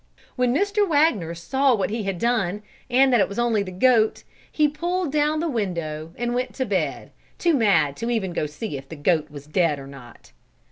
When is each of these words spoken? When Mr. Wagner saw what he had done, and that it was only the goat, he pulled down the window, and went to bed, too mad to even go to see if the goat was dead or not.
When 0.35 0.51
Mr. 0.51 0.89
Wagner 0.89 1.35
saw 1.35 1.75
what 1.75 1.91
he 1.91 2.01
had 2.05 2.17
done, 2.17 2.63
and 2.89 3.13
that 3.13 3.19
it 3.19 3.29
was 3.29 3.37
only 3.37 3.61
the 3.61 3.71
goat, 3.71 4.23
he 4.51 4.67
pulled 4.67 5.11
down 5.11 5.39
the 5.41 5.47
window, 5.47 6.11
and 6.17 6.33
went 6.33 6.55
to 6.55 6.65
bed, 6.65 7.11
too 7.37 7.53
mad 7.53 7.95
to 7.97 8.09
even 8.09 8.33
go 8.33 8.47
to 8.47 8.51
see 8.51 8.77
if 8.77 8.89
the 8.89 8.95
goat 8.95 9.29
was 9.29 9.45
dead 9.45 9.77
or 9.77 9.85
not. 9.85 10.31